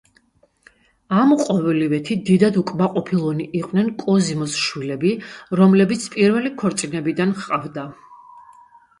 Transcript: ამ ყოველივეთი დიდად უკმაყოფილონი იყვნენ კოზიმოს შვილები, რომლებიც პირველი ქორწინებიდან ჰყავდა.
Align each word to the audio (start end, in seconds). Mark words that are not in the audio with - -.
ამ 1.23 1.31
ყოველივეთი 1.39 2.15
დიდად 2.29 2.55
უკმაყოფილონი 2.61 3.45
იყვნენ 3.59 3.91
კოზიმოს 4.03 4.55
შვილები, 4.61 5.11
რომლებიც 5.59 6.07
პირველი 6.15 6.53
ქორწინებიდან 6.63 7.35
ჰყავდა. 7.43 7.85